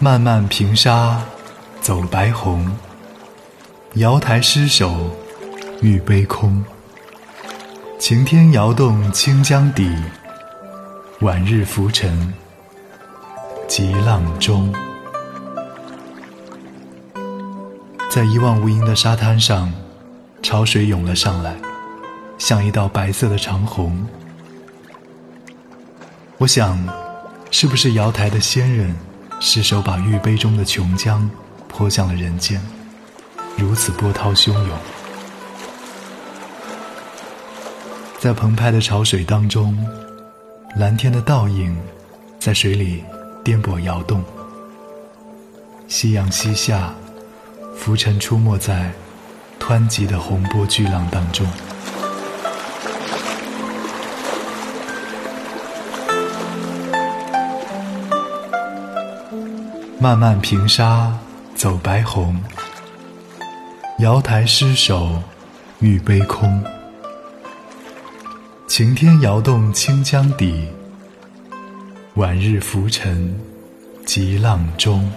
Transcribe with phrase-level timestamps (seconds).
[0.00, 1.20] 漫漫平沙
[1.80, 2.70] 走白虹，
[3.94, 5.10] 瑶台失守
[5.82, 6.64] 玉杯空。
[7.98, 9.92] 晴天摇动清江底，
[11.18, 12.32] 晚日浮沉
[13.66, 14.72] 急浪中。
[18.08, 19.72] 在一望无垠的沙滩上，
[20.44, 21.56] 潮水涌了上来，
[22.38, 24.06] 像一道白色的长虹。
[26.36, 26.78] 我想，
[27.50, 28.94] 是不是瑶台的仙人？
[29.40, 31.28] 失手把玉杯中的琼浆
[31.68, 32.60] 泼向了人间，
[33.56, 34.78] 如此波涛汹涌。
[38.18, 39.78] 在澎湃的潮水当中，
[40.76, 41.76] 蓝天的倒影
[42.40, 43.04] 在水里
[43.44, 44.24] 颠簸摇动。
[45.86, 46.92] 夕阳西下，
[47.76, 48.92] 浮尘出没在
[49.60, 51.46] 湍急的洪波巨浪当中。
[60.00, 61.12] 漫漫平沙
[61.56, 62.40] 走白虹，
[63.98, 65.20] 瑶台失守
[65.80, 66.62] 玉杯空。
[68.68, 70.68] 晴天摇动清江底，
[72.14, 73.36] 晚日浮沉
[74.06, 75.10] 急浪中。